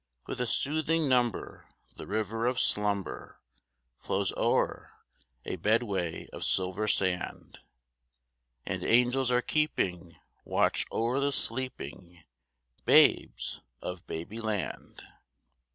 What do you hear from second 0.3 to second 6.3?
a soothing number the river of slumber Flows o'er a bedway